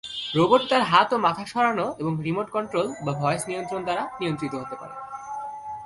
[0.35, 4.75] Robot তার হাত ও মাথা সরানো এবং রিমোট কন্ট্রোল বা ভয়েস নিয়ন্ত্রণ দ্বারা নিয়ন্ত্রিত হতে
[4.81, 4.95] পারে।